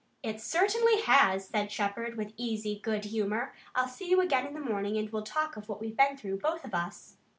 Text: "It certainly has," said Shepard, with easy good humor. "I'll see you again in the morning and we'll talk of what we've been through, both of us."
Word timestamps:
"It 0.23 0.41
certainly 0.41 0.99
has," 1.03 1.47
said 1.47 1.71
Shepard, 1.71 2.17
with 2.17 2.33
easy 2.35 2.79
good 2.79 3.05
humor. 3.05 3.53
"I'll 3.75 3.87
see 3.87 4.09
you 4.09 4.19
again 4.19 4.47
in 4.47 4.55
the 4.55 4.59
morning 4.59 4.97
and 4.97 5.07
we'll 5.11 5.21
talk 5.21 5.55
of 5.55 5.69
what 5.69 5.79
we've 5.79 5.95
been 5.95 6.17
through, 6.17 6.39
both 6.39 6.65
of 6.65 6.73
us." 6.73 7.17